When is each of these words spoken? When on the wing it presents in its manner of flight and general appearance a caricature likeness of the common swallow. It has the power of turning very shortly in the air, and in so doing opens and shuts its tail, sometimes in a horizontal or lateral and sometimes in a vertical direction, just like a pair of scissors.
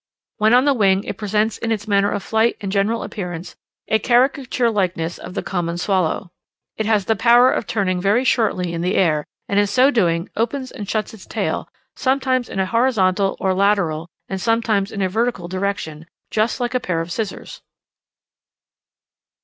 When 0.37 0.55
on 0.55 0.65
the 0.65 0.73
wing 0.73 1.03
it 1.03 1.19
presents 1.19 1.59
in 1.59 1.71
its 1.71 1.87
manner 1.87 2.09
of 2.09 2.23
flight 2.23 2.57
and 2.59 2.71
general 2.71 3.03
appearance 3.03 3.55
a 3.87 3.99
caricature 3.99 4.71
likeness 4.71 5.19
of 5.19 5.35
the 5.35 5.43
common 5.43 5.77
swallow. 5.77 6.31
It 6.75 6.87
has 6.87 7.05
the 7.05 7.15
power 7.15 7.51
of 7.51 7.67
turning 7.67 8.01
very 8.01 8.23
shortly 8.23 8.73
in 8.73 8.81
the 8.81 8.95
air, 8.95 9.25
and 9.47 9.59
in 9.59 9.67
so 9.67 9.91
doing 9.91 10.27
opens 10.35 10.71
and 10.71 10.89
shuts 10.89 11.13
its 11.13 11.27
tail, 11.27 11.69
sometimes 11.95 12.49
in 12.49 12.59
a 12.59 12.65
horizontal 12.65 13.37
or 13.39 13.53
lateral 13.53 14.09
and 14.27 14.41
sometimes 14.41 14.91
in 14.91 15.03
a 15.03 15.07
vertical 15.07 15.47
direction, 15.47 16.07
just 16.31 16.59
like 16.59 16.73
a 16.73 16.79
pair 16.79 16.99
of 16.99 17.11
scissors. 17.11 17.61